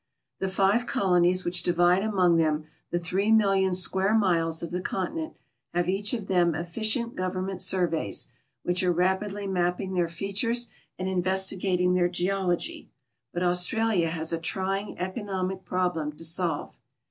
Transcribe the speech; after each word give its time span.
The 0.39 0.47
five 0.49 0.87
colonies 0.87 1.45
which 1.45 1.61
divide 1.61 2.01
among 2.01 2.37
them 2.37 2.65
the 2.89 2.97
three 2.97 3.31
million 3.31 3.75
square 3.75 4.15
miles 4.15 4.63
of 4.63 4.71
the 4.71 4.81
conti 4.81 5.19
nent 5.19 5.33
have 5.75 5.87
each 5.87 6.11
of 6.15 6.25
them 6.25 6.55
efficient 6.55 7.15
government 7.15 7.61
surveys, 7.61 8.25
which 8.63 8.81
are 8.81 8.91
rapidl}'' 8.91 9.47
mapping 9.51 9.93
their 9.93 10.07
features 10.09 10.65
and 10.97 11.07
investigating 11.07 11.93
their 11.93 12.09
geology; 12.09 12.89
but 13.31 13.43
Australia 13.43 14.09
has 14.09 14.33
a 14.33 14.39
trying 14.39 14.97
economic 14.97 15.65
problem 15.65 16.13
to 16.13 16.25
solve. 16.25 16.73